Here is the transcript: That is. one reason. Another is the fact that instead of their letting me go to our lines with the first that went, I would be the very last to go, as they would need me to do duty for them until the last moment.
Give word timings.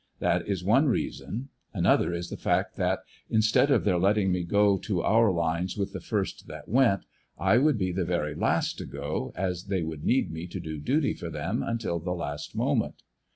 That 0.17 0.47
is. 0.47 0.63
one 0.63 0.87
reason. 0.87 1.49
Another 1.75 2.11
is 2.11 2.31
the 2.31 2.35
fact 2.35 2.75
that 2.75 3.01
instead 3.29 3.69
of 3.69 3.83
their 3.83 3.99
letting 3.99 4.31
me 4.31 4.43
go 4.43 4.79
to 4.79 5.03
our 5.03 5.31
lines 5.31 5.77
with 5.77 5.93
the 5.93 5.99
first 6.01 6.47
that 6.47 6.67
went, 6.67 7.05
I 7.37 7.59
would 7.59 7.77
be 7.77 7.91
the 7.91 8.03
very 8.03 8.33
last 8.33 8.79
to 8.79 8.87
go, 8.87 9.31
as 9.35 9.65
they 9.65 9.83
would 9.83 10.03
need 10.03 10.31
me 10.31 10.47
to 10.47 10.59
do 10.59 10.79
duty 10.79 11.13
for 11.13 11.29
them 11.29 11.61
until 11.61 11.99
the 11.99 12.15
last 12.15 12.55
moment. 12.55 13.03